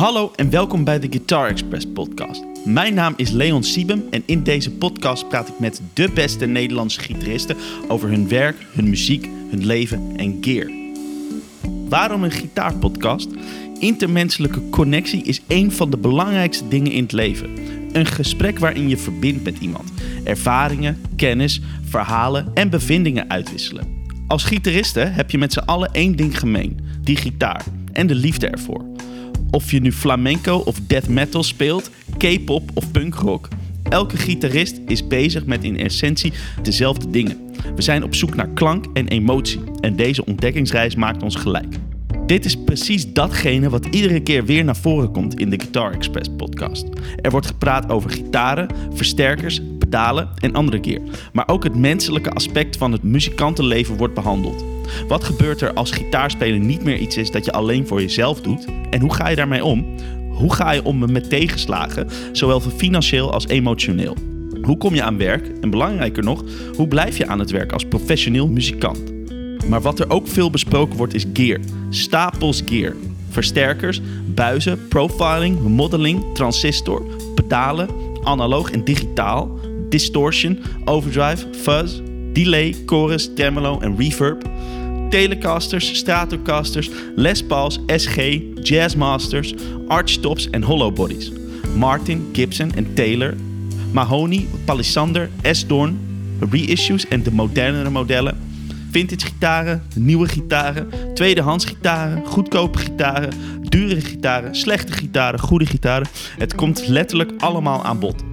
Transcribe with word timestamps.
Hallo 0.00 0.32
en 0.36 0.50
welkom 0.50 0.84
bij 0.84 0.98
de 0.98 1.06
Guitar 1.10 1.48
Express 1.48 1.86
podcast. 1.94 2.44
Mijn 2.64 2.94
naam 2.94 3.12
is 3.16 3.30
Leon 3.30 3.62
Siebem 3.62 4.04
en 4.10 4.22
in 4.26 4.42
deze 4.42 4.70
podcast 4.70 5.28
praat 5.28 5.48
ik 5.48 5.58
met 5.58 5.80
de 5.94 6.10
beste 6.14 6.46
Nederlandse 6.46 7.00
gitaristen 7.00 7.56
over 7.88 8.08
hun 8.08 8.28
werk, 8.28 8.56
hun 8.72 8.88
muziek, 8.88 9.28
hun 9.50 9.66
leven 9.66 10.12
en 10.16 10.38
gear. 10.40 10.70
Waarom 11.88 12.24
een 12.24 12.30
gitaarpodcast? 12.30 13.28
Intermenselijke 13.78 14.68
connectie 14.70 15.22
is 15.22 15.42
een 15.48 15.72
van 15.72 15.90
de 15.90 15.98
belangrijkste 15.98 16.68
dingen 16.68 16.92
in 16.92 17.02
het 17.02 17.12
leven. 17.12 17.50
Een 17.92 18.06
gesprek 18.06 18.58
waarin 18.58 18.88
je 18.88 18.96
verbindt 18.96 19.44
met 19.44 19.58
iemand. 19.58 19.92
Ervaringen, 20.24 21.00
kennis, 21.16 21.60
verhalen 21.84 22.50
en 22.54 22.70
bevindingen 22.70 23.30
uitwisselen. 23.30 24.04
Als 24.26 24.44
gitaristen 24.44 25.12
heb 25.14 25.30
je 25.30 25.38
met 25.38 25.52
z'n 25.52 25.58
allen 25.58 25.92
één 25.92 26.16
ding 26.16 26.38
gemeen: 26.38 26.80
die 27.00 27.16
gitaar 27.16 27.64
en 27.92 28.06
de 28.06 28.14
liefde 28.14 28.48
ervoor. 28.48 28.90
Of 29.50 29.70
je 29.70 29.80
nu 29.80 29.92
flamenco 29.92 30.56
of 30.56 30.80
death 30.86 31.08
metal 31.08 31.42
speelt, 31.42 31.90
K-pop 32.16 32.70
of 32.74 32.90
punkrock. 32.90 33.48
Elke 33.88 34.16
gitarist 34.16 34.80
is 34.86 35.06
bezig 35.06 35.46
met 35.46 35.64
in 35.64 35.78
essentie 35.78 36.32
dezelfde 36.62 37.10
dingen. 37.10 37.36
We 37.74 37.82
zijn 37.82 38.04
op 38.04 38.14
zoek 38.14 38.34
naar 38.34 38.48
klank 38.48 38.84
en 38.92 39.08
emotie 39.08 39.60
en 39.80 39.96
deze 39.96 40.24
ontdekkingsreis 40.24 40.94
maakt 40.94 41.22
ons 41.22 41.34
gelijk. 41.34 41.74
Dit 42.26 42.44
is 42.44 42.56
precies 42.64 43.12
datgene 43.12 43.70
wat 43.70 43.86
iedere 43.86 44.20
keer 44.20 44.44
weer 44.44 44.64
naar 44.64 44.76
voren 44.76 45.12
komt 45.12 45.40
in 45.40 45.50
de 45.50 45.60
Guitar 45.60 45.92
Express 45.92 46.28
podcast. 46.36 46.86
Er 47.16 47.30
wordt 47.30 47.46
gepraat 47.46 47.90
over 47.90 48.10
gitaren, 48.10 48.68
versterkers, 48.92 49.60
pedalen 49.90 50.28
en 50.38 50.54
andere 50.54 50.78
gear. 50.82 51.00
Maar 51.32 51.48
ook 51.48 51.64
het 51.64 51.74
menselijke 51.74 52.30
aspect 52.30 52.76
van 52.76 52.92
het 52.92 53.02
muzikantenleven 53.02 53.96
wordt 53.96 54.14
behandeld. 54.14 54.64
Wat 55.08 55.24
gebeurt 55.24 55.60
er 55.60 55.72
als 55.72 55.90
gitaarspelen 55.90 56.66
niet 56.66 56.84
meer 56.84 56.96
iets 56.96 57.16
is 57.16 57.30
dat 57.30 57.44
je 57.44 57.52
alleen 57.52 57.86
voor 57.86 58.00
jezelf 58.00 58.40
doet? 58.40 58.64
En 58.90 59.00
hoe 59.00 59.14
ga 59.14 59.28
je 59.28 59.36
daarmee 59.36 59.64
om? 59.64 59.86
Hoe 60.30 60.54
ga 60.54 60.70
je 60.70 60.84
om 60.84 61.12
met 61.12 61.30
tegenslagen, 61.30 62.08
zowel 62.32 62.60
financieel 62.60 63.32
als 63.32 63.48
emotioneel? 63.48 64.16
Hoe 64.62 64.76
kom 64.76 64.94
je 64.94 65.02
aan 65.02 65.18
werk? 65.18 65.50
En 65.60 65.70
belangrijker 65.70 66.22
nog, 66.22 66.44
hoe 66.76 66.88
blijf 66.88 67.16
je 67.16 67.26
aan 67.26 67.38
het 67.38 67.50
werk 67.50 67.72
als 67.72 67.84
professioneel 67.84 68.48
muzikant? 68.48 68.98
Maar 69.68 69.80
wat 69.80 69.98
er 69.98 70.10
ook 70.10 70.28
veel 70.28 70.50
besproken 70.50 70.96
wordt 70.96 71.14
is 71.14 71.24
gear. 71.32 71.60
Stapels 71.90 72.62
gear. 72.66 72.94
Versterkers, 73.28 74.00
buizen, 74.26 74.88
profiling, 74.88 75.60
modeling, 75.60 76.34
transistor, 76.34 77.02
pedalen, 77.34 77.88
analoog 78.22 78.70
en 78.70 78.84
digitaal, 78.84 79.59
distortion, 79.90 80.58
overdrive, 80.84 81.46
fuzz, 81.62 82.00
delay, 82.32 82.74
chorus, 82.86 83.30
tremolo 83.34 83.78
en 83.80 83.96
reverb. 83.96 84.42
Telecasters, 85.10 85.96
Stratocasters, 85.96 86.90
Les 87.16 87.42
Pauls, 87.42 87.78
SG, 87.86 88.42
Jazzmasters, 88.62 89.54
Archtops 89.88 90.50
en 90.50 90.62
Hollowbodies. 90.62 91.32
Martin, 91.76 92.28
Gibson 92.32 92.72
en 92.74 92.94
Taylor. 92.94 93.34
Mahoney, 93.92 94.46
Palisander, 94.64 95.30
S-Dorn, 95.42 95.98
reissues 96.50 97.08
en 97.08 97.22
de 97.22 97.32
modernere 97.32 97.90
modellen. 97.90 98.38
Vintage 98.90 99.26
gitaren, 99.26 99.82
nieuwe 99.94 100.28
gitaren, 100.28 100.88
tweedehands 101.14 101.64
gitaren, 101.64 102.26
goedkope 102.26 102.78
gitaren, 102.78 103.32
dure 103.62 104.00
gitaren, 104.00 104.54
slechte 104.54 104.92
gitaren, 104.92 105.40
goede 105.40 105.66
gitaren. 105.66 106.08
Het 106.38 106.54
komt 106.54 106.86
letterlijk 106.86 107.32
allemaal 107.38 107.84
aan 107.84 107.98
bod. 107.98 108.24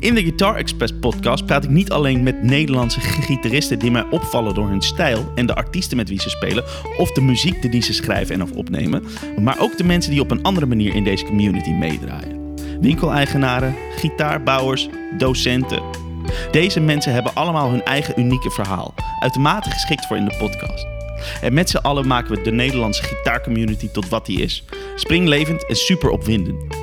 In 0.00 0.14
de 0.14 0.22
Guitar 0.22 0.56
Express 0.56 0.92
podcast 1.00 1.46
praat 1.46 1.64
ik 1.64 1.70
niet 1.70 1.90
alleen 1.90 2.22
met 2.22 2.42
Nederlandse 2.42 3.00
gitaristen 3.00 3.78
die 3.78 3.90
mij 3.90 4.06
opvallen 4.10 4.54
door 4.54 4.68
hun 4.68 4.82
stijl 4.82 5.32
en 5.34 5.46
de 5.46 5.54
artiesten 5.54 5.96
met 5.96 6.08
wie 6.08 6.20
ze 6.20 6.30
spelen 6.30 6.64
of 6.96 7.12
de 7.12 7.20
muziek 7.20 7.72
die 7.72 7.82
ze 7.82 7.92
schrijven 7.92 8.34
en 8.34 8.42
of 8.42 8.50
opnemen, 8.50 9.04
maar 9.40 9.60
ook 9.60 9.76
de 9.76 9.84
mensen 9.84 10.10
die 10.10 10.20
op 10.20 10.30
een 10.30 10.42
andere 10.42 10.66
manier 10.66 10.94
in 10.94 11.04
deze 11.04 11.24
community 11.24 11.70
meedraaien. 11.70 12.54
Winkeleigenaren, 12.80 13.74
gitaarbouwers, 13.96 14.88
docenten. 15.16 15.82
Deze 16.50 16.80
mensen 16.80 17.12
hebben 17.12 17.34
allemaal 17.34 17.70
hun 17.70 17.84
eigen 17.84 18.20
unieke 18.20 18.50
verhaal, 18.50 18.94
uitermate 19.20 19.70
geschikt 19.70 20.06
voor 20.06 20.16
in 20.16 20.24
de 20.24 20.36
podcast. 20.38 20.86
En 21.40 21.54
met 21.54 21.70
z'n 21.70 21.76
allen 21.76 22.06
maken 22.06 22.34
we 22.34 22.42
de 22.42 22.52
Nederlandse 22.52 23.02
gitaarcommunity 23.02 23.88
tot 23.88 24.08
wat 24.08 24.26
die 24.26 24.42
is. 24.42 24.64
Springlevend 24.94 25.66
en 25.66 25.76
super 25.76 26.10
opwindend. 26.10 26.77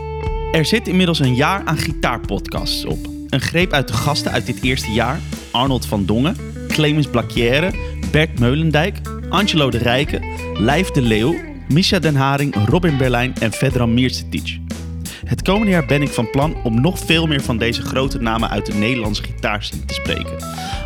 Er 0.56 0.66
zit 0.66 0.88
inmiddels 0.88 1.20
een 1.20 1.36
jaar 1.36 1.62
aan 1.66 1.78
gitaarpodcasts 1.78 2.86
op. 2.86 3.08
Een 3.30 3.42
greep 3.42 3.74
uit 3.74 3.88
de 3.88 3.94
gasten 3.94 4.32
uit 4.32 4.46
dit 4.46 4.62
eerste 4.62 4.92
jaar: 4.92 5.20
Arnold 5.52 5.86
van 5.86 6.06
Dongen, 6.06 6.36
Clemens 6.68 7.08
Blacchiere, 7.08 7.74
Bert 8.12 8.40
Meulendijk, 8.40 9.02
Angelo 9.30 9.70
de 9.70 9.78
Rijken, 9.78 10.26
Lijf 10.54 10.92
de 10.92 11.02
Leeuw, 11.02 11.36
Misha 11.68 12.00
den 12.00 12.16
Haring, 12.16 12.56
Robin 12.68 12.98
Berlijn 12.98 13.34
en 13.40 13.52
Vedran 13.52 13.94
Mircetic. 13.94 14.60
Het 15.26 15.42
komende 15.42 15.72
jaar 15.72 15.86
ben 15.86 16.02
ik 16.02 16.10
van 16.10 16.30
plan 16.30 16.56
om 16.64 16.82
nog 16.82 17.00
veel 17.00 17.28
meer 17.28 17.42
van 17.42 17.58
deze 17.58 17.82
grote 17.82 18.20
namen 18.20 18.50
uit 18.50 18.66
de 18.66 18.74
Nederlandse 18.74 19.24
gitaarscene 19.24 19.86
te 19.86 19.94
spreken. 19.94 20.38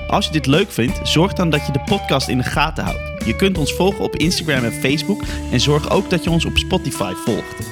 Als 0.08 0.26
je 0.26 0.32
dit 0.32 0.46
leuk 0.46 0.72
vindt, 0.72 1.00
zorg 1.04 1.34
dan 1.34 1.50
dat 1.50 1.66
je 1.66 1.72
de 1.72 1.84
podcast 1.86 2.28
in 2.28 2.38
de 2.38 2.44
gaten 2.44 2.84
houdt. 2.84 3.26
Je 3.26 3.36
kunt 3.36 3.58
ons 3.58 3.74
volgen 3.74 4.04
op 4.04 4.16
Instagram 4.16 4.64
en 4.64 4.74
Facebook 4.74 5.22
en 5.52 5.60
zorg 5.60 5.90
ook 5.90 6.10
dat 6.10 6.24
je 6.24 6.30
ons 6.30 6.46
op 6.46 6.58
Spotify 6.58 7.14
volgt. 7.26 7.68